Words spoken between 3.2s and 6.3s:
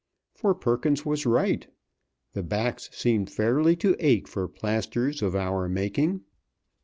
fairly to ache for plasters of our making.